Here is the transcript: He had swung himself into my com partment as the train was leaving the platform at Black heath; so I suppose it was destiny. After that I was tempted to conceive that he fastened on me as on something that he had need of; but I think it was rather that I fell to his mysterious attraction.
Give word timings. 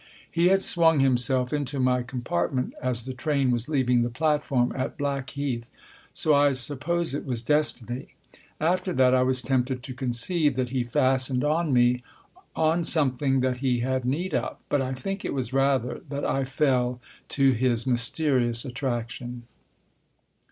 He 0.31 0.47
had 0.47 0.63
swung 0.63 0.99
himself 0.99 1.53
into 1.53 1.79
my 1.79 2.01
com 2.01 2.21
partment 2.23 2.71
as 2.81 3.03
the 3.03 3.13
train 3.13 3.51
was 3.51 3.69
leaving 3.69 4.01
the 4.01 4.09
platform 4.09 4.73
at 4.75 4.97
Black 4.97 5.29
heath; 5.29 5.69
so 6.11 6.33
I 6.33 6.53
suppose 6.53 7.13
it 7.13 7.23
was 7.23 7.43
destiny. 7.43 8.07
After 8.59 8.93
that 8.93 9.13
I 9.13 9.21
was 9.21 9.43
tempted 9.43 9.83
to 9.83 9.93
conceive 9.93 10.55
that 10.55 10.69
he 10.69 10.83
fastened 10.83 11.43
on 11.43 11.71
me 11.71 12.01
as 12.37 12.41
on 12.55 12.83
something 12.83 13.41
that 13.41 13.57
he 13.57 13.81
had 13.81 14.03
need 14.03 14.33
of; 14.33 14.57
but 14.69 14.81
I 14.81 14.95
think 14.95 15.23
it 15.23 15.35
was 15.35 15.53
rather 15.53 16.01
that 16.09 16.25
I 16.25 16.45
fell 16.45 16.99
to 17.29 17.51
his 17.51 17.85
mysterious 17.85 18.65
attraction. 18.65 19.43